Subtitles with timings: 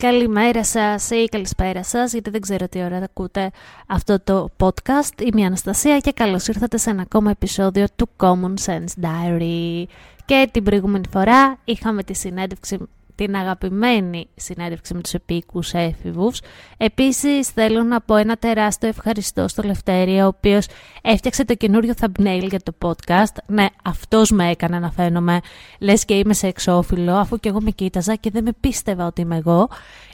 [0.00, 3.50] Καλημέρα σας ή καλησπέρα σας, γιατί δεν ξέρω τι ώρα ακούτε
[3.86, 5.20] αυτό το podcast.
[5.22, 9.84] Είμαι η Αναστασία και καλώς ήρθατε σε ένα ακόμα επεισόδιο του Common Sense Diary.
[10.24, 12.78] Και την προηγούμενη φορά είχαμε τη συνέντευξη
[13.24, 16.40] την αγαπημένη συνέντευξη με τους επίκους έφηβους.
[16.76, 20.66] Επίσης θέλω να πω ένα τεράστιο ευχαριστώ στο Λευτέρη, ο οποίος
[21.02, 23.34] έφτιαξε το καινούριο thumbnail για το podcast.
[23.46, 25.40] Ναι, αυτός με έκανε να φαίνομαι,
[25.78, 29.20] λες και είμαι σε εξώφυλλο, αφού και εγώ με κοίταζα και δεν με πίστευα ότι
[29.20, 29.68] είμαι εγώ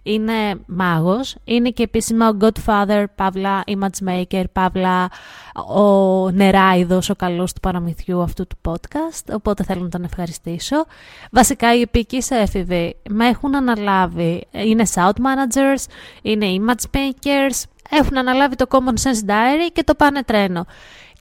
[0.07, 5.11] είναι μάγος, είναι και επίσημα ο Godfather, παύλα image maker, παύλα
[5.69, 10.85] ο νεράιδος, ο καλός του παραμυθιού αυτού του podcast, οπότε θέλω να τον ευχαριστήσω.
[11.31, 15.85] Βασικά οι επικείς έφηβοι με έχουν αναλάβει, είναι shout managers,
[16.23, 20.67] είναι image makers, έχουν αναλάβει το Common Sense Diary και το πάνε τρένο.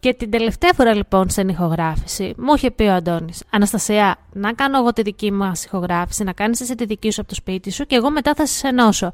[0.06, 4.78] Και την τελευταία φορά λοιπόν σε ηχογράφηση μου είχε πει ο Αντώνης, Αναστασία, να κάνω
[4.78, 7.86] εγώ τη δική μου ηχογράφηση, να κάνεις εσύ τη δική σου από το σπίτι σου
[7.86, 9.12] και εγώ μετά θα σε ενώσω.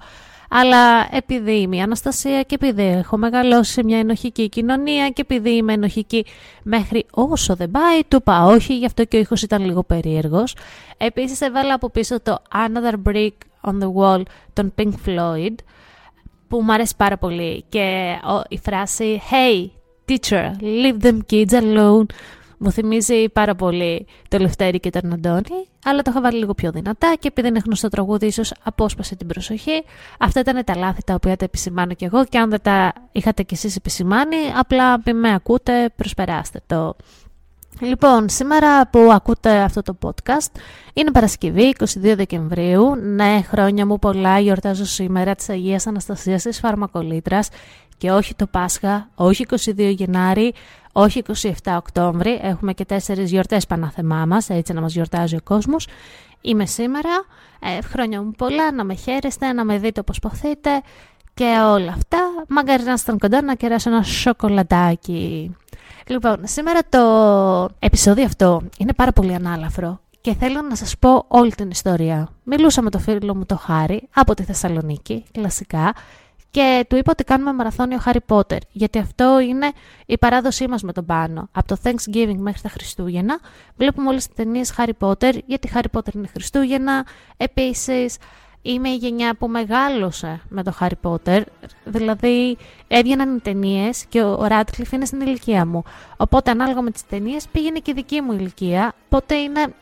[0.49, 5.49] Αλλά επειδή είμαι η Αναστασία και επειδή έχω μεγαλώσει σε μια ενοχική κοινωνία και επειδή
[5.49, 6.25] είμαι ενοχική
[6.63, 10.55] μέχρι όσο δεν πάει, του είπα όχι, γι' αυτό και ο ήχος ήταν λίγο περίεργος.
[10.97, 14.21] Επίσης έβαλα από πίσω το Another Brick on the Wall
[14.53, 15.55] των Pink Floyd,
[16.47, 18.15] που μου αρέσει πάρα πολύ και
[18.47, 19.69] η φράση «Hey,
[20.09, 22.05] teacher, leave them kids alone.
[22.63, 26.71] Μου θυμίζει πάρα πολύ το Λευτέρη και τον Αντώνη, αλλά το είχα βάλει λίγο πιο
[26.71, 29.83] δυνατά και επειδή είναι γνωστό τραγούδι, ίσως απόσπασε την προσοχή.
[30.19, 33.43] Αυτά ήταν τα λάθη τα οποία τα επισημάνω κι εγώ και αν δεν τα είχατε
[33.43, 36.95] κι εσείς επισημάνει, απλά μην με ακούτε, προσπεράστε το.
[37.79, 40.59] Λοιπόν, σήμερα που ακούτε αυτό το podcast
[40.93, 41.85] είναι Παρασκευή 22
[42.15, 42.95] Δεκεμβρίου.
[42.95, 47.49] Ναι, χρόνια μου πολλά, γιορτάζω σήμερα της Αγίας Αναστασίας της Φαρμακολίτρας
[48.01, 50.53] και όχι το Πάσχα, όχι 22 Γενάρη,
[50.91, 52.39] όχι 27 Οκτώβρη.
[52.43, 55.87] Έχουμε και τέσσερις γιορτές παναθεμά μας, έτσι να μας γιορτάζει ο κόσμος.
[56.41, 57.09] Είμαι σήμερα,
[57.59, 60.81] ε, χρόνια μου πολλά, να με χαίρεστε, να με δείτε όπως ποθείτε
[61.33, 62.17] και όλα αυτά.
[62.47, 65.55] Μαγκάρι να είστε κοντά να κεράσω ένα σοκολατάκι.
[66.07, 71.51] Λοιπόν, σήμερα το επεισόδιο αυτό είναι πάρα πολύ ανάλαφρο και θέλω να σας πω όλη
[71.51, 72.29] την ιστορία.
[72.43, 75.93] Μιλούσα με το φίλο μου το Χάρη από τη Θεσσαλονίκη, κλασικά,
[76.51, 79.71] και του είπα ότι κάνουμε μαραθώνιο Harry Potter, γιατί αυτό είναι
[80.05, 81.49] η παράδοσή μας με τον πάνω.
[81.51, 83.39] Από το Thanksgiving μέχρι τα Χριστούγεννα
[83.75, 87.05] βλέπουμε όλες τις ταινίες Harry Potter, γιατί Harry Potter είναι Χριστούγεννα.
[87.37, 88.17] Επίσης,
[88.61, 91.41] είμαι η γενιά που μεγάλωσε με το Harry Potter,
[91.83, 92.57] δηλαδή
[92.87, 95.83] έβγαιναν οι ταινίες και ο Radcliffe είναι στην ηλικία μου.
[96.17, 99.73] Οπότε ανάλογα με τις ταινίες πήγαινε και η δική μου ηλικία, οπότε είναι...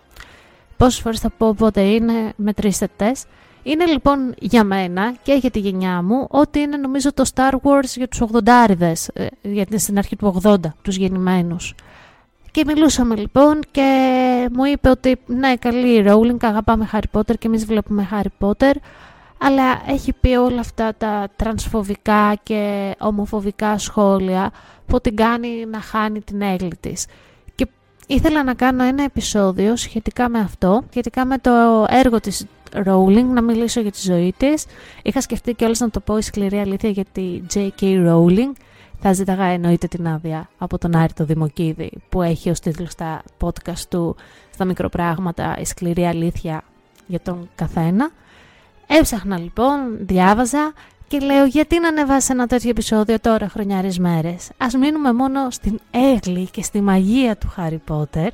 [0.78, 3.25] Πόσες φορές θα πω πότε είναι, μετρήστε τες.
[3.64, 7.96] Είναι λοιπόν για μένα και για τη γενιά μου ότι είναι νομίζω το Star Wars
[7.96, 8.22] για τους
[8.78, 11.75] 80 ε, γιατί στην αρχή του 80, τους γεννημένους.
[12.52, 17.47] Και μιλούσαμε λοιπόν και μου είπε ότι ναι καλή η Rowling, αγαπάμε Harry Potter και
[17.47, 18.74] εμείς βλέπουμε Harry Potter
[19.40, 24.52] αλλά έχει πει όλα αυτά τα τρανσφοβικά και ομοφοβικά σχόλια
[24.86, 27.06] που την κάνει να χάνει την έγκλη της.
[28.09, 32.46] Και ήθελα να κάνω ένα επεισόδιο σχετικά με αυτό, σχετικά με το έργο της
[32.86, 34.66] Rowling, να μιλήσω για τη ζωή της.
[35.02, 37.81] Είχα σκεφτεί και όλες να το πω η σκληρή αλήθεια για τη J.K.
[37.81, 38.52] Rowling.
[39.00, 43.22] Θα ζήταγα εννοείται την άδεια από τον Άρη το Δημοκίδη που έχει ως τίτλος στα
[43.40, 44.16] podcast του
[44.53, 46.64] στα μικροπράγματα η σκληρή αλήθεια
[47.08, 48.09] για τον καθένα.
[48.88, 50.73] Έψαχνα λοιπόν, διάβαζα
[51.09, 55.79] και λέω γιατί να ανεβάσει ένα τέτοιο επεισόδιο τώρα χρονιάρες μέρες; Ας μείνουμε μόνο στην
[55.91, 58.32] έγκλη και στη μαγεία του Χάρι Πότερ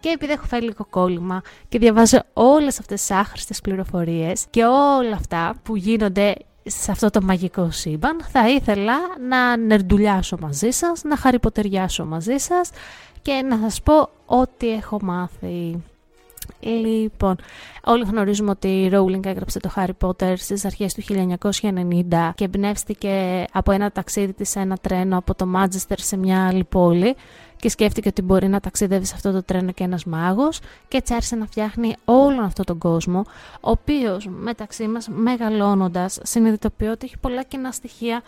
[0.00, 5.14] και επειδή έχω φάει λίγο κόλλημα και διαβάζω όλες αυτές τις άχρηστες πληροφορίες και όλα
[5.14, 6.34] αυτά που γίνονται
[6.64, 8.96] σε αυτό το μαγικό σύμπαν, θα ήθελα
[9.28, 12.70] να νερντουλιάσω μαζί σας, να χαριποτεριάσω μαζί σας
[13.22, 15.82] και να σας πω ό,τι έχω μάθει.
[16.60, 17.36] Λοιπόν,
[17.84, 23.44] όλοι γνωρίζουμε ότι η Rowling έγραψε το Harry Potter στις αρχές του 1990 και εμπνεύστηκε
[23.52, 27.16] από ένα ταξίδι της σε ένα τρένο από το Manchester σε μια άλλη πόλη
[27.56, 31.14] και σκέφτηκε ότι μπορεί να ταξιδεύει σε αυτό το τρένο και ένας μάγος και έτσι
[31.14, 33.24] άρχισε να φτιάχνει όλον αυτόν τον κόσμο
[33.60, 38.22] ο οποίος μεταξύ μας μεγαλώνοντας συνειδητοποιεί ότι έχει πολλά κοινά στοιχεία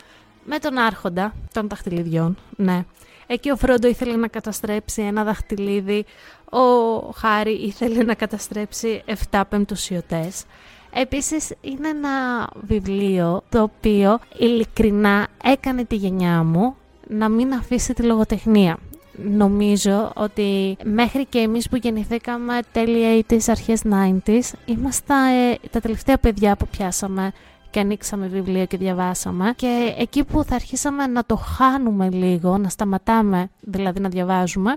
[0.45, 2.85] με τον άρχοντα των δαχτυλιδιών, ναι.
[3.33, 6.05] Εκεί ο Φρόντο ήθελε να καταστρέψει ένα δαχτυλίδι,
[6.51, 10.45] ο Χάρη ήθελε να καταστρέψει 7 πεμπτουσιωτές.
[10.93, 16.75] Επίσης είναι ένα βιβλίο το οποίο ειλικρινά έκανε τη γενιά μου
[17.09, 18.79] να μην αφήσει τη λογοτεχνία.
[19.23, 26.19] Νομίζω ότι μέχρι και εμείς που γεννηθήκαμε τέλη 80s, αρχές 90s, είμαστε ε, τα τελευταία
[26.19, 27.33] παιδιά που πιάσαμε
[27.71, 32.69] και ανοίξαμε βιβλία και διαβάσαμε και εκεί που θα αρχίσαμε να το χάνουμε λίγο, να
[32.69, 34.77] σταματάμε δηλαδή να διαβάζουμε,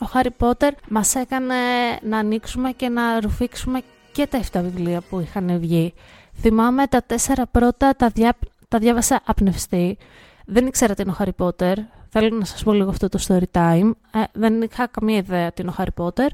[0.00, 1.54] ο Χάρι Πότερ μας έκανε
[2.02, 3.80] να ανοίξουμε και να ρουφήξουμε
[4.12, 5.94] και τα 7 βιβλία που είχαν βγει.
[6.40, 8.36] Θυμάμαι τα τέσσερα πρώτα τα, διά...
[8.68, 9.98] τα διάβασα απνευστή.
[10.44, 11.78] Δεν ήξερα τι είναι ο Χάρι Πότερ.
[12.08, 13.90] Θέλω να σας πω λίγο αυτό το story time.
[14.14, 16.30] Ε, δεν είχα καμία ιδέα τι είναι ο Χάρι Πότερ.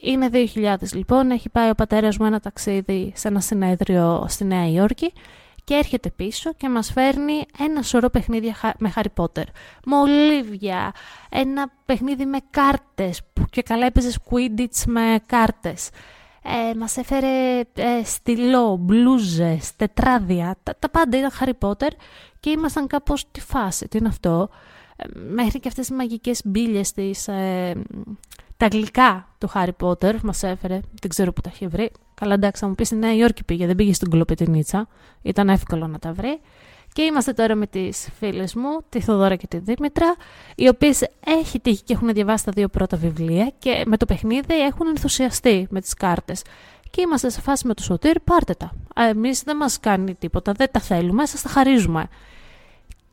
[0.00, 4.68] Είναι 2000 λοιπόν, έχει πάει ο πατέρας μου ένα ταξίδι σε ένα συνέδριο στη Νέα
[4.68, 5.12] Υόρκη
[5.64, 9.44] και έρχεται πίσω και μας φέρνει ένα σωρό παιχνίδια με Harry Potter.
[9.86, 10.92] Μολύβια,
[11.28, 15.90] ένα παιχνίδι με κάρτες που και καλά έπαιζε Quidditch με κάρτες.
[16.42, 21.90] Ε, μας έφερε ε, στυλό, μπλούζες, τετράδια, τα, τα πάντα ήταν Harry Potter
[22.40, 24.48] και ήμασταν κάπως τη φάση, τι είναι αυτό.
[24.96, 27.74] Ε, μέχρι και αυτές οι μαγικές μπίλες της, ε,
[28.56, 31.90] τα γλυκά του Χάρι Πότερ μας έφερε, δεν ξέρω που τα έχει βρει.
[32.24, 34.88] Καλά εντάξει θα μου πεις στη Νέα Υόρκη πήγε, δεν πήγε στην Κλοπετινίτσα,
[35.22, 36.40] ήταν εύκολο να τα βρει.
[36.92, 40.14] Και είμαστε τώρα με τις φίλες μου, τη Θοδώρα και τη Δήμητρα,
[40.54, 44.54] οι οποίες έχει τύχει και έχουν διαβάσει τα δύο πρώτα βιβλία και με το παιχνίδι
[44.54, 46.42] έχουν ενθουσιαστεί με τις κάρτες.
[46.90, 48.72] Και είμαστε σε φάση με το Σωτήρ, πάρτε τα.
[48.96, 52.08] Εμείς δεν μας κάνει τίποτα, δεν τα θέλουμε, σας τα χαρίζουμε.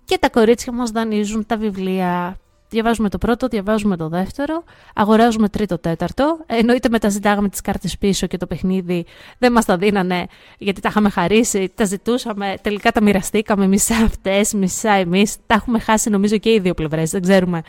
[0.05, 2.39] Και τα κορίτσια μας δανείζουν τα βιβλία
[2.71, 4.63] Διαβάζουμε το πρώτο, διαβάζουμε το δεύτερο,
[4.95, 6.39] αγοράζουμε τρίτο, τέταρτο.
[6.45, 9.05] Εννοείται μεταζητάγαμε τις κάρτες πίσω και το παιχνίδι
[9.37, 10.27] δεν μας τα δίνανε
[10.57, 12.55] γιατί τα είχαμε χαρίσει, τα ζητούσαμε.
[12.61, 15.35] Τελικά τα μοιραστήκαμε μισά αυτές, μισά εμείς.
[15.45, 17.09] Τα έχουμε χάσει νομίζω και οι δύο πλευρές.
[17.09, 17.61] Δεν ξέρουμε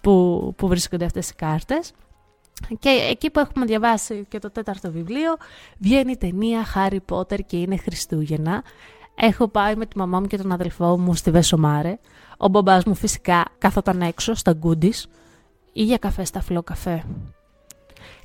[0.00, 1.92] πού, πού βρίσκονται αυτές οι κάρτες.
[2.78, 5.36] Και εκεί που έχουμε διαβάσει και το τέταρτο βιβλίο,
[5.78, 8.62] βγαίνει η ταινία Harry Potter και είναι Χριστούγεννα.
[9.14, 11.98] Έχω πάει με τη μαμά μου και τον αδελφό μου στη Βεσομάρε.
[12.36, 15.06] Ο μπαμπάς μου φυσικά καθόταν έξω στα γκούντις
[15.72, 17.04] ή για καφέ στα φλό καφέ.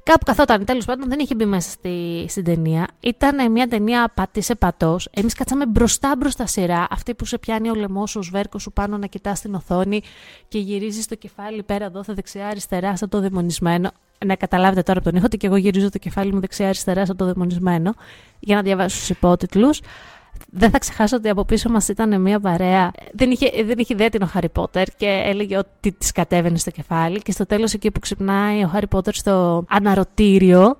[0.03, 2.87] Κάπου καθόταν, τέλος πάντων δεν είχε μπει μέσα στη, στην ταινία.
[2.99, 5.09] Ήταν μια ταινία πατή σε πατός.
[5.11, 6.87] Εμείς κάτσαμε μπροστά μπροστά σειρά.
[6.89, 10.01] Αυτή που σε πιάνει ο λαιμός, ο σβέρκος σου πάνω να κοιτάς την οθόνη
[10.47, 13.91] και γυρίζεις το κεφάλι πέρα εδώ, θα δεξιά-αριστερά, σαν το δαιμονισμένο.
[14.25, 17.15] Να καταλάβετε τώρα από τον ήχο ότι και εγώ γυρίζω το κεφάλι μου δεξιά-αριστερά, σαν
[17.15, 17.93] το δαιμονισμένο,
[18.39, 19.81] για να διαβάσω του υπότιτλους
[20.49, 22.91] δεν θα ξεχάσω ότι από πίσω μας ήταν μια παρέα.
[23.13, 26.71] Δεν είχε, δεν είχε ιδέα την ο Χάρι Πότερ και έλεγε ότι της κατέβαινε στο
[26.71, 27.21] κεφάλι.
[27.21, 30.77] Και στο τέλος εκεί που ξυπνάει ο Χάρι Πότερ στο αναρωτήριο,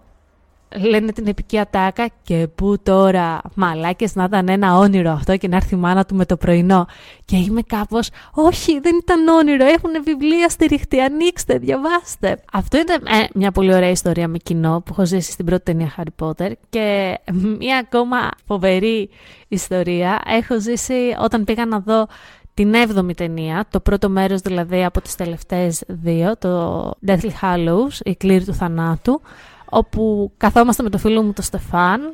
[0.75, 5.55] λένε την επική ατάκα και πού τώρα μαλάκες να ήταν ένα όνειρο αυτό και να
[5.55, 6.85] έρθει η μάνα του με το πρωινό
[7.25, 13.25] και είμαι κάπως όχι δεν ήταν όνειρο έχουν βιβλία στηριχτή ανοίξτε διαβάστε αυτό είναι ε,
[13.33, 17.17] μια πολύ ωραία ιστορία με κοινό που έχω ζήσει στην πρώτη ταινία Harry Potter και
[17.59, 19.09] μια ακόμα φοβερή
[19.47, 20.21] ιστορία.
[20.25, 22.07] Έχω ζήσει όταν πήγα να δω
[22.53, 28.15] την έβδομη ταινία, το πρώτο μέρος δηλαδή από τις τελευταίες δύο, το Deathly Hallows, η
[28.15, 29.21] κλήρη του θανάτου,
[29.69, 32.13] όπου καθόμαστε με το φίλο μου τον Στεφάν,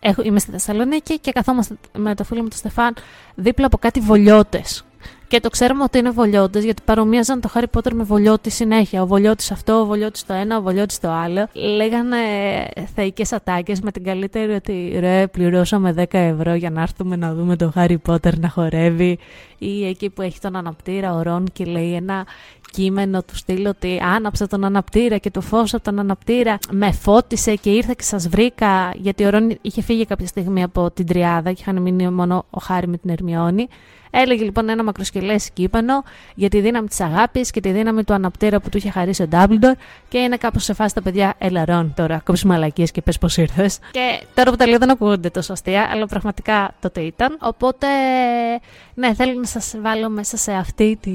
[0.00, 2.94] έχω, είμαι στη Θεσσαλονίκη και καθόμαστε με το φίλο μου τον Στεφάν
[3.34, 4.84] δίπλα από κάτι βολιώτες.
[5.28, 9.02] Και το ξέρουμε ότι είναι βολιώτες, γιατί παρομοίαζαν το Χάρι Πότερ με βολιώτη συνέχεια.
[9.02, 11.48] Ο βολιώτης αυτό, ο βολιώτης το ένα, ο βολιώτης το άλλο.
[11.52, 12.16] Λέγανε
[12.94, 17.56] θεϊκές ατάκες με την καλύτερη ότι ρε, πληρώσαμε 10 ευρώ για να έρθουμε να δούμε
[17.56, 19.18] τον Χάρι Πότερ να χορεύει.
[19.58, 22.26] Ή εκεί που έχει τον αναπτήρα ο Ρον και λέει ένα
[22.74, 27.54] κείμενο του στείλω ότι άναψα τον αναπτήρα και το φως από τον αναπτήρα με φώτισε
[27.54, 31.52] και ήρθα και σας βρήκα γιατί ο Ρον είχε φύγει κάποια στιγμή από την Τριάδα
[31.52, 33.68] και είχαν μείνει μόνο ο Χάρη με την Ερμιόνη.
[34.16, 36.02] Έλεγε λοιπόν ένα μακροσκελές κείμενο
[36.34, 39.26] για τη δύναμη της αγάπης και τη δύναμη του αναπτήρα που του είχε χαρίσει ο
[39.28, 39.74] Ντάμπλντορ.
[40.08, 42.20] Και είναι κάπως σε φάση τα παιδιά ελαρών τώρα.
[42.24, 43.78] Κόψει μαλακίες και πες πώς ήρθες.
[43.90, 47.36] Και τώρα που τα λέω δεν ακούγονται τόσο αστεία, αλλά πραγματικά τότε ήταν.
[47.40, 47.86] Οπότε,
[48.94, 51.10] ναι, θέλω να σας βάλω μέσα σε αυτή τη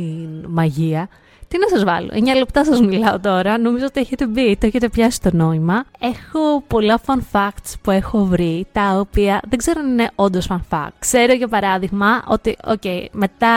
[0.47, 1.09] μαγεία
[1.49, 4.89] Τι να σας βάλω, 9 λεπτά σας μιλάω τώρα, νομίζω ότι έχετε μπει, το έχετε
[4.89, 5.83] πιάσει το νόημα.
[5.99, 10.59] Έχω πολλά fun facts που έχω βρει, τα οποία δεν ξέρω αν είναι όντως fun
[10.69, 10.89] facts.
[10.99, 13.49] Ξέρω για παράδειγμα ότι, ok, μετά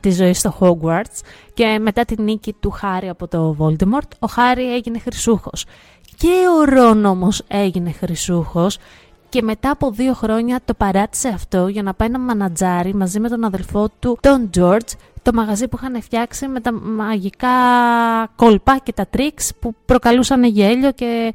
[0.00, 1.20] τη ζωή στο Hogwarts
[1.54, 5.64] και μετά τη νίκη του Χάρη από το Voldemort, ο Χάρη έγινε χρυσούχος.
[6.16, 8.78] Και ο Ρόν όμως έγινε χρυσούχος
[9.30, 13.28] και μετά από δύο χρόνια το παράτησε αυτό για να πάει να μανατζάρει μαζί με
[13.28, 17.48] τον αδελφό του, τον George, το μαγαζί που είχαν φτιάξει με τα μαγικά
[18.36, 21.34] κόλπα και τα τρίξ που προκαλούσαν γέλιο και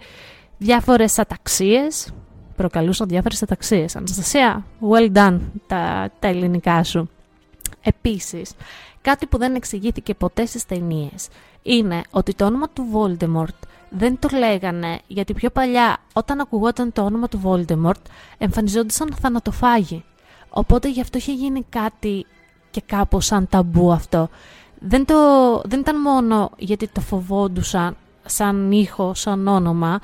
[0.58, 2.08] διάφορες αταξίες.
[2.56, 3.96] Προκαλούσαν διάφορες αταξίες.
[3.96, 7.10] Αναστασία, well done τα, τα ελληνικά σου.
[7.82, 8.52] Επίσης,
[9.02, 11.28] κάτι που δεν εξηγήθηκε ποτέ στις ταινίες
[11.62, 17.02] είναι ότι το όνομα του Voldemort δεν το λέγανε γιατί πιο παλιά όταν ακουγόταν το
[17.02, 18.02] όνομα του Voldemort
[18.38, 20.04] εμφανιζόντουσαν θανατοφάγοι.
[20.50, 22.25] Οπότε γι' αυτό είχε γίνει κάτι
[22.72, 24.30] και κάπως σαν ταμπού αυτό.
[24.80, 25.16] Δεν, το,
[25.66, 30.00] δεν ήταν μόνο γιατί το φοβόντουσαν σαν ήχο, σαν όνομα,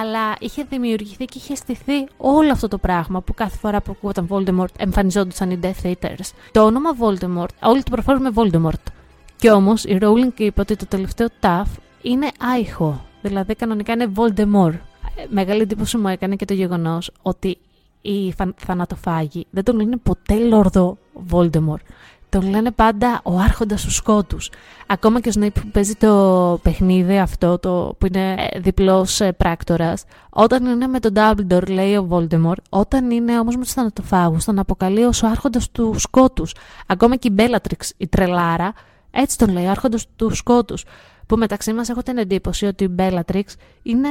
[0.00, 4.26] αλλά είχε δημιουργηθεί και είχε στηθεί όλο αυτό το πράγμα που κάθε φορά που ακούγονταν
[4.30, 6.30] Voldemort εμφανιζόντουσαν οι Death Eaters.
[6.52, 8.92] Το όνομα Voldemort, όλοι το προφέρουμε Voldemort.
[9.36, 11.68] Κι όμως η Rowling είπε ότι το τελευταίο ταφ
[12.02, 14.78] είναι άϊχο, δηλαδή κανονικά είναι Voldemort.
[15.16, 17.58] Ε, μεγάλη εντύπωση μου έκανε και το γεγονός ότι
[18.02, 20.98] οι θανατοφάγοι δεν τον λένε ποτέ Λόρδο
[21.30, 21.84] Voldemort.
[22.28, 24.50] Τον λένε πάντα ο άρχοντας του σκότους.
[24.86, 29.32] Ακόμα και ο Snape που παίζει το παιχνίδι αυτό, το, που είναι ε, διπλός ε,
[29.32, 34.44] πράκτορας, όταν είναι με τον Dumbledore λέει ο Voldemort, όταν είναι όμως με τους θανατοφάγους,
[34.44, 36.54] τον αποκαλεί ως ο άρχοντας του σκότους.
[36.86, 38.72] Ακόμα και η Bellatrix, η τρελάρα,
[39.12, 40.84] έτσι τον λέει, ο άρχοντας του σκότους.
[41.26, 43.42] Που μεταξύ μας έχω την εντύπωση ότι η Bellatrix
[43.82, 44.08] είναι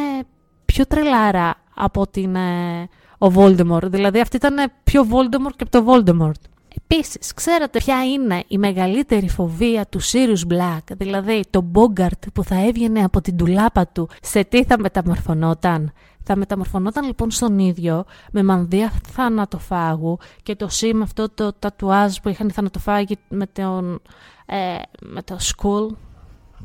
[0.65, 2.39] πιο τρελάρα από ότι είναι
[3.17, 3.87] ο Voldemort.
[3.89, 6.49] Δηλαδή αυτή ήταν πιο Voldemort και από το Voldemort.
[6.85, 12.65] Επίσης, ξέρετε ποια είναι η μεγαλύτερη φοβία του Sirius Black, δηλαδή το Bogart που θα
[12.65, 15.91] έβγαινε από την τουλάπα του, σε τι θα μεταμορφωνόταν;
[16.23, 22.29] Θα μεταμορφωνόταν λοιπόν στον ίδιο, με μανδύα θανατοφάγου και το ΣΥΜ αυτό το τατουάζ που
[22.29, 24.01] είχαν οι θανατοφάγοι με, τον,
[24.51, 25.95] ε, με το school,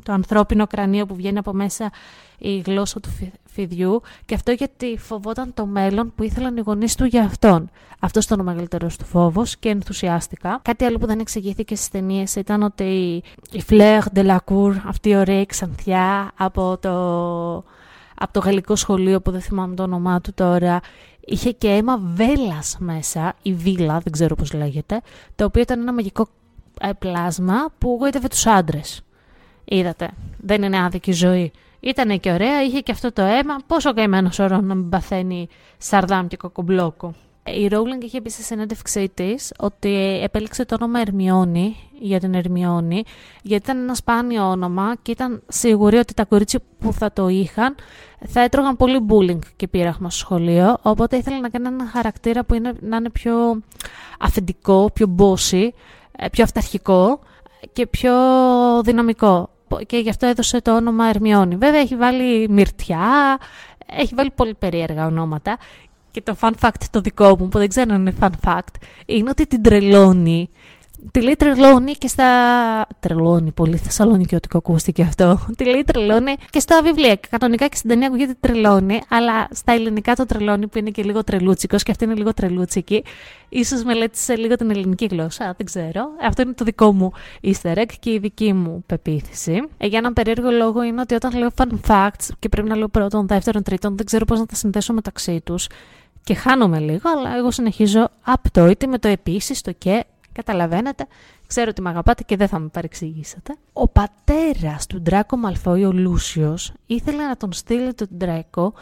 [0.03, 1.91] το ανθρώπινο κρανίο που βγαίνει από μέσα
[2.37, 3.09] η γλώσσα του
[3.45, 7.69] φιδιού και αυτό γιατί φοβόταν το μέλλον που ήθελαν οι γονείς του για αυτόν.
[7.99, 10.59] Αυτός ήταν ο μεγαλύτερος του φόβος και ενθουσιάστηκα.
[10.61, 15.09] Κάτι άλλο που δεν εξηγήθηκε στις ταινίες ήταν ότι η Fleur de la Cour, αυτή
[15.09, 16.93] η ωραία ξανθιά από το,
[18.15, 20.79] από το γαλλικό σχολείο που δεν θυμάμαι το όνομά του τώρα,
[21.19, 25.01] είχε και αίμα βέλας μέσα, η βίλα, δεν ξέρω πώς λέγεται,
[25.35, 26.27] το οποίο ήταν ένα μαγικό ε,
[26.99, 29.01] πλάσμα που γοήτευε τους άντρες.
[29.65, 31.51] Είδατε, δεν είναι άδικη ζωή.
[31.79, 33.55] Ήταν και ωραία, είχε και αυτό το αίμα.
[33.67, 37.13] Πόσο καημένο όρο να μην παθαίνει σαρδάμ και κοκομπλόκο.
[37.43, 43.03] Η Rowling είχε πει στη συνέντευξή της ότι επέλεξε το όνομα Ερμιόνη για την Ερμιόνη,
[43.41, 47.75] γιατί ήταν ένα σπάνιο όνομα και ήταν σίγουρη ότι τα κορίτσια που θα το είχαν
[48.25, 50.77] θα έτρωγαν πολύ bullying και πείραχμα στο σχολείο.
[50.81, 53.61] Οπότε ήθελε να κάνει ένα χαρακτήρα που είναι, να είναι πιο
[54.19, 55.69] αφεντικό, πιο bossy, ε,
[56.31, 57.19] πιο αυταρχικό
[57.73, 58.13] και πιο
[58.83, 59.49] δυναμικό
[59.85, 61.55] και γι' αυτό έδωσε το όνομα Ερμιόνη.
[61.55, 63.37] Βέβαια έχει βάλει Μυρτιά,
[63.85, 65.57] έχει βάλει πολύ περίεργα ονόματα
[66.11, 69.29] και το fun fact το δικό μου που δεν ξέρω αν είναι fun fact είναι
[69.29, 70.49] ότι την τρελώνει
[71.11, 72.25] Τη λέει τρελώνει και στα.
[72.99, 75.39] Τρελώνει, πολύ θεσσαλονικιώτικο ακούστηκε αυτό.
[75.57, 77.15] Τη λέει τρελώνει και στα βιβλία.
[77.15, 81.03] Και κανονικά και στην ταινία ακούγεται τρελώνει, αλλά στα ελληνικά το τρελώνει που είναι και
[81.03, 83.03] λίγο τρελούτσικος και αυτή είναι λίγο τρελούτσικη.
[83.65, 86.09] σω μελέτησε λίγο την ελληνική γλώσσα, δεν ξέρω.
[86.21, 87.11] Αυτό είναι το δικό μου
[87.41, 89.61] easter egg και η δική μου πεποίθηση.
[89.77, 92.87] Ε, για έναν περίεργο λόγο είναι ότι όταν λέω fun facts και πρέπει να λέω
[92.87, 95.67] πρώτον, δεύτερον, τρίτον, δεν ξέρω πώς να τα συνδέσω μεταξύ τους.
[96.23, 100.05] Και χάνομαι λίγο, αλλά εγώ συνεχίζω απτόητη με το επίσης, το και
[100.37, 101.07] Καταλαβαίνετε,
[101.47, 103.55] ξέρω ότι με αγαπάτε και δεν θα με παρεξηγήσετε.
[103.73, 108.73] Ο πατέρας του Ντράκο Μαλφόι, ο Λούσιος, ήθελε να τον στείλει τον Ντράκο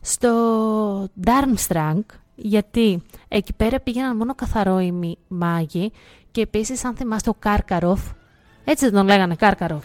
[0.00, 0.30] στο
[1.20, 2.00] Ντάρμστρανγκ,
[2.34, 5.92] γιατί εκεί πέρα πήγαιναν μόνο καθαρόαιμοι μάγοι
[6.30, 8.00] και επίσης αν θυμάστε ο Κάρκαροφ,
[8.64, 9.84] έτσι δεν τον λέγανε Κάρκαροφ,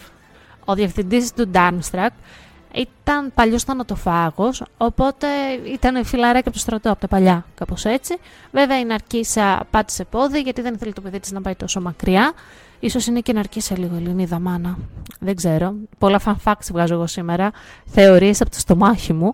[0.65, 2.11] ο διευθυντής του Ντάρμστρανγκ,
[2.75, 5.27] ήταν παλιός θανατοφάγος, οπότε
[5.73, 8.17] ήταν φιλαράκι από το στρατό από τα παλιά, κάπως έτσι.
[8.51, 12.33] Βέβαια η Ναρκίσα πάτησε πόδι, γιατί δεν ήθελε το παιδί της να πάει τόσο μακριά.
[12.89, 14.77] σω είναι και η Ναρκίσα λίγο Ελληνίδα μάνα.
[15.19, 15.75] Δεν ξέρω.
[15.97, 17.51] Πολλά fun facts βγάζω εγώ σήμερα.
[17.85, 19.33] Θεωρίες από το στομάχι μου.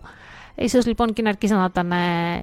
[0.68, 1.96] σω λοιπόν και η Ναρκίσα να ήταν ε,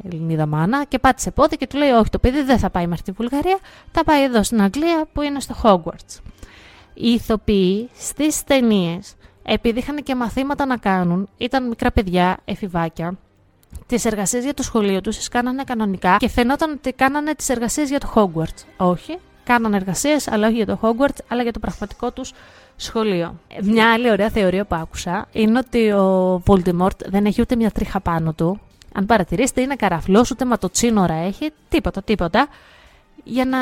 [0.05, 3.03] Ελληνίδα μάνα και πάτησε πόδι και του λέει: Όχι, το παιδί δεν θα πάει μέχρι
[3.03, 3.57] τη Βουλγαρία,
[3.91, 6.19] θα πάει εδώ στην Αγγλία που είναι στο Hogwarts.
[6.93, 13.17] Οι ηθοποιοί στις ταινίες επειδή είχαν και μαθήματα να κάνουν, ήταν μικρά παιδιά, εφηβάκια,
[13.85, 17.89] τις εργασίες για το σχολείο τους τις κάνανε κανονικά και φαινόταν ότι κάνανε τις εργασίες
[17.89, 18.63] για το Hogwarts.
[18.77, 22.31] Όχι, κάναν εργασίες, αλλά όχι για το Hogwarts, αλλά για το πραγματικό τους
[22.75, 23.39] σχολείο.
[23.61, 27.99] Μια άλλη ωραία θεωρία που άκουσα είναι ότι ο Voldemort δεν έχει ούτε μια τρίχα
[27.99, 28.59] πάνω του.
[28.93, 32.47] Αν παρατηρήσετε, είναι καραφλός, ούτε ματοτσίνορα έχει, τίποτα, τίποτα.
[33.23, 33.59] Για να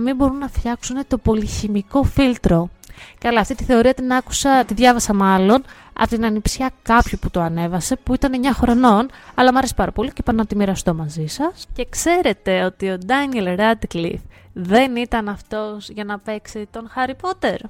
[0.00, 2.68] μην μπορούν να φτιάξουν το πολυχυμικό φίλτρο.
[3.18, 7.40] Καλά, αυτή τη θεωρία την άκουσα, τη διάβασα μάλλον από την ανιψιά κάποιου που το
[7.40, 10.94] ανέβασε, που ήταν 9 χρονών, αλλά μου άρεσε πάρα πολύ και είπα να τη μοιραστώ
[10.94, 11.66] μαζί σας.
[11.72, 14.20] Και ξέρετε ότι ο Ντάνιελ Ράτκλιφ
[14.52, 17.60] δεν ήταν αυτός για να παίξει τον Χάρι Πότερ;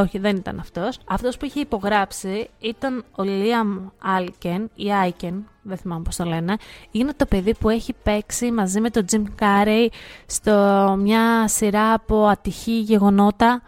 [0.00, 0.98] όχι, δεν ήταν αυτός.
[1.04, 6.56] Αυτός που είχε υπογράψει ήταν ο Λίαμ Άλκεν ή Άικεν, δεν θυμάμαι πώς το λένε.
[6.90, 9.92] Είναι το παιδί που έχει παίξει μαζί με τον Τζιμ Κάρεϊ
[10.26, 10.52] στο
[10.98, 13.62] μια σειρά από ατυχή γεγονότα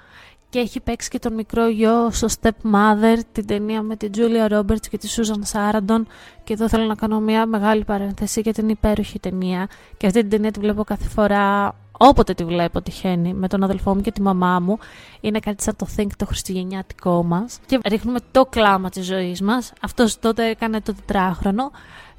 [0.52, 4.86] και έχει παίξει και τον μικρό γιο στο Stepmother, την ταινία με την Julia Roberts
[4.90, 6.02] και τη Susan Sarandon.
[6.44, 9.68] Και εδώ θέλω να κάνω μια μεγάλη παρένθεση για την υπέροχη ταινία.
[9.96, 11.74] Και αυτή την ταινία τη βλέπω κάθε φορά
[12.08, 14.78] όποτε τη βλέπω τυχαίνει με τον αδελφό μου και τη μαμά μου
[15.20, 19.72] είναι κάτι σαν το Think το χριστουγεννιάτικό μας και ρίχνουμε το κλάμα της ζωής μας
[19.80, 21.70] αυτός τότε έκανε το τετράχρονο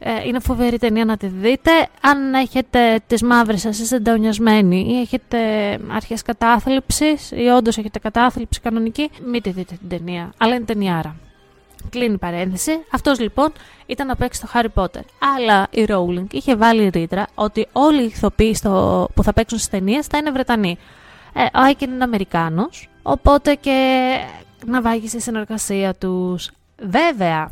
[0.06, 1.72] ε, είναι φοβερή ταινία να τη δείτε.
[2.02, 5.38] Αν έχετε τις μαύρες σας, είστε ενταονιασμένοι ή έχετε
[5.92, 10.34] αρχές κατάθλιψης ή όντως έχετε κατάθλιψη κανονική, μην τη δείτε την ταινία.
[10.38, 11.16] Αλλά είναι ταινιάρα.
[11.90, 12.72] Κλείνει η παρένθεση.
[12.92, 13.52] Αυτός λοιπόν
[13.86, 15.02] ήταν να παίξει το Harry Potter.
[15.38, 19.08] Αλλά η Rowling είχε βάλει ρήτρα ότι όλοι οι ηθοποιοί στο...
[19.14, 20.78] που θα παίξουν στις ταινίες θα είναι Βρετανοί.
[21.34, 24.18] Ε, ο Άικεν είναι Αμερικάνος, οπότε και
[24.66, 26.52] να βάγει στη συνεργασία τους.
[26.90, 27.52] Βέβαια,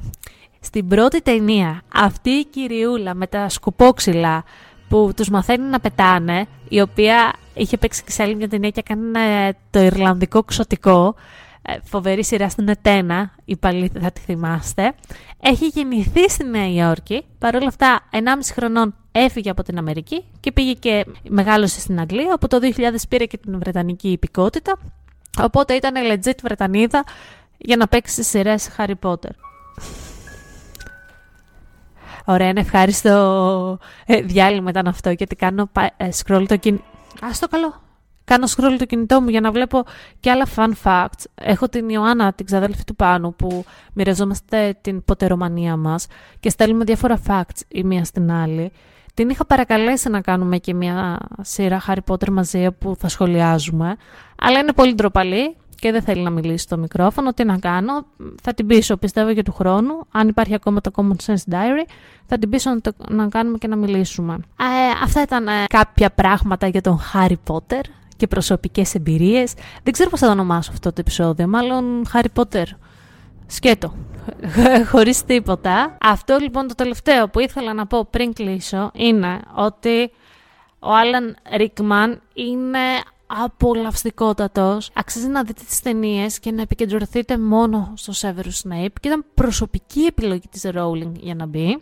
[0.59, 4.43] στην πρώτη ταινία, αυτή η κυριούλα με τα σκουπόξυλα
[4.89, 8.79] που τους μαθαίνει να πετάνε, η οποία είχε παίξει και σε άλλη μια ταινία και
[8.79, 9.19] έκανε
[9.69, 11.50] το Ιρλανδικό ξωτικό, ε,
[11.83, 14.93] φοβερή σειρά στην Ετένα, η παλή θα τη θυμάστε,
[15.39, 18.17] έχει γεννηθεί στη Νέα Υόρκη, παρόλα αυτά 1,5
[18.53, 23.25] χρονών έφυγε από την Αμερική και πήγε και μεγάλωσε στην Αγγλία, όπου το 2000 πήρε
[23.25, 24.77] και την Βρετανική υπηκότητα,
[25.41, 27.03] οπότε ήταν legit Βρετανίδα
[27.57, 29.31] για να παίξει στις σειρές Harry Potter.
[32.25, 36.83] Ωραία, είναι ευχάριστο ε, διάλειμμα ήταν αυτό γιατί κάνω ε, scroll το κινητό.
[37.21, 37.81] Ας το καλό.
[38.31, 39.83] Κάνω scroll το κινητό μου για να βλέπω
[40.19, 41.23] και άλλα fun facts.
[41.35, 46.07] Έχω την Ιωάννα, την ξαδέλφη του Πάνου, που μοιραζόμαστε την ποτερομανία μας
[46.39, 48.71] και στέλνουμε διάφορα facts η μία στην άλλη.
[49.13, 53.95] Την είχα παρακαλέσει να κάνουμε και μια σειρά Harry Potter μαζί που θα σχολιάζουμε,
[54.41, 58.05] αλλά είναι πολύ ντροπαλή και δεν θέλει να μιλήσει στο μικρόφωνο, τι να κάνω,
[58.41, 61.89] θα την πείσω πιστεύω για του χρόνου, αν υπάρχει ακόμα το Common Sense Diary,
[62.25, 64.33] θα την πείσω να, το, να κάνουμε και να μιλήσουμε.
[64.33, 67.81] Ε, αυτά ήταν ε, κάποια πράγματα για τον Harry Potter
[68.21, 69.53] και προσωπικές εμπειρίες.
[69.83, 72.63] Δεν ξέρω πώς θα το ονομάσω αυτό το επεισόδιο, μάλλον Harry Potter.
[73.47, 73.93] Σκέτο.
[74.91, 75.97] Χωρίς τίποτα.
[76.01, 80.11] Αυτό λοιπόν το τελευταίο που ήθελα να πω πριν κλείσω είναι ότι
[80.79, 82.79] ο Άλαν Ρίκμαν είναι
[83.27, 84.89] απολαυστικότατος.
[84.93, 90.01] Αξίζει να δείτε τις ταινίες και να επικεντρωθείτε μόνο στο Severus Snape και ήταν προσωπική
[90.01, 91.81] επιλογή της Rowling για να μπει.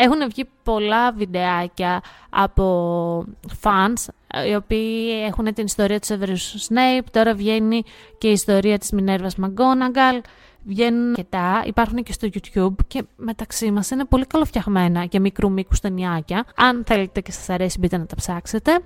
[0.00, 3.24] Έχουν βγει πολλά βιντεάκια από
[3.62, 4.06] fans
[4.48, 7.04] οι οποίοι έχουν την ιστορία του Severus Snape.
[7.10, 7.82] Τώρα βγαίνει
[8.18, 10.20] και η ιστορία της Minerva McGonagall
[10.64, 15.80] βγαίνουν αρκετά, υπάρχουν και στο YouTube και μεταξύ μας είναι πολύ καλοφτιαγμένα και μικρού μήκους
[15.80, 16.44] ταινιάκια.
[16.56, 18.80] Αν θέλετε και σας αρέσει, μπείτε να τα ψάξετε.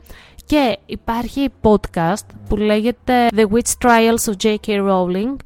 [0.47, 4.89] Και υπάρχει podcast που λέγεται The Witch Trials of J.K.
[4.91, 5.37] Rowling.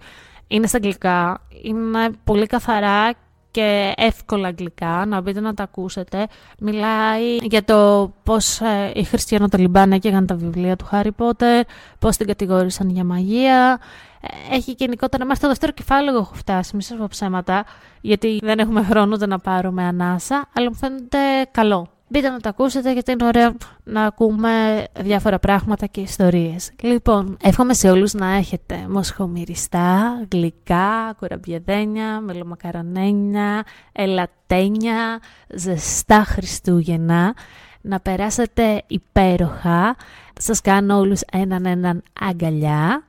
[0.47, 3.15] Είναι στα αγγλικά, είναι πολύ καθαρά
[3.57, 6.27] και εύκολα αγγλικά, να μπείτε να τα ακούσετε.
[6.59, 11.65] Μιλάει για το πώς ε, οι χριστιανοταλιμπάν έκαιγαν τα βιβλία του Χάρι Πότερ,
[11.99, 13.81] πώς την κατηγόρησαν για μαγεία.
[14.21, 17.65] Ε, έχει γενικότερα, μέχρι το δεύτερο κεφάλαιο έχω φτάσει, μη σας πω ψέματα,
[18.01, 21.19] γιατί δεν έχουμε χρόνο ούτε να πάρουμε ανάσα, αλλά μου φαίνεται
[21.51, 21.96] καλό.
[22.09, 26.71] Μπείτε να το ακούσετε γιατί είναι ωραίο να ακούμε διάφορα πράγματα και ιστορίες.
[26.83, 35.21] Λοιπόν, εύχομαι σε όλους να έχετε μοσχομυριστά, γλυκά, κουραμπιεδένια, μελομακαρονένια, ελατένια,
[35.55, 37.35] ζεστά Χριστούγεννα.
[37.81, 39.97] Να περάσετε υπέροχα.
[40.41, 43.05] Σας κάνω όλους έναν έναν αγκαλιά.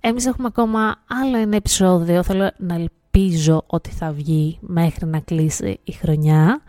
[0.00, 2.22] Εμείς έχουμε ακόμα άλλο ένα επεισόδιο.
[2.22, 6.62] Θέλω να ελπίζω ότι θα βγει μέχρι να κλείσει η χρονιά.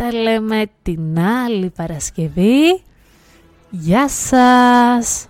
[0.00, 2.82] Τα λέμε την άλλη Παρασκευή.
[3.70, 5.28] Γεια σας!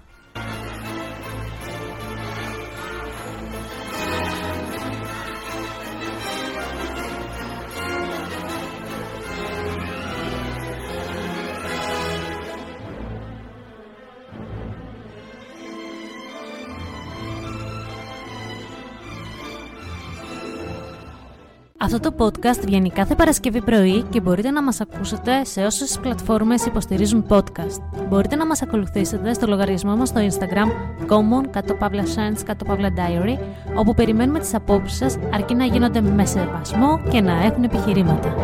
[21.83, 26.67] Αυτό το podcast βγαίνει κάθε Παρασκευή πρωί και μπορείτε να μας ακούσετε σε όσες πλατφόρμες
[26.67, 28.05] υποστηρίζουν podcast.
[28.09, 30.67] Μπορείτε να μας ακολουθήσετε στο λογαριασμό μας στο Instagram
[31.09, 32.03] common κατώ παύλα
[32.45, 33.39] κατώ παύλα diary
[33.75, 38.35] όπου περιμένουμε τις απόψεις σας αρκεί να γίνονται με σεβασμό και να έχουν επιχειρήματα.